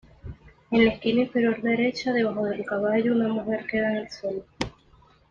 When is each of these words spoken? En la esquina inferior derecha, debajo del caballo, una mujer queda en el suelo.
En 0.71 0.83
la 0.83 0.93
esquina 0.93 1.21
inferior 1.21 1.61
derecha, 1.61 2.11
debajo 2.11 2.45
del 2.47 2.65
caballo, 2.65 3.13
una 3.13 3.27
mujer 3.27 3.67
queda 3.67 3.91
en 3.91 3.97
el 3.97 4.09
suelo. 4.11 4.45